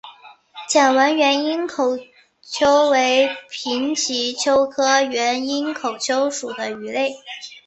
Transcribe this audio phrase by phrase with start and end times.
[0.67, 1.95] 线纹原缨口
[2.41, 7.13] 鳅为平鳍鳅科原缨口鳅属的鱼类。